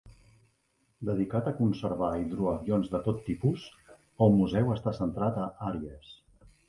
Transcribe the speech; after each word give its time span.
Dedicat 1.09 1.49
a 1.51 1.53
conservar 1.59 2.09
hidroavions 2.21 2.89
de 2.95 3.01
tot 3.09 3.21
tipus, 3.29 3.67
el 4.27 4.35
museu 4.39 4.73
està 4.77 4.95
centrat 5.01 5.39
a 5.45 5.51
Aries. 5.69 6.11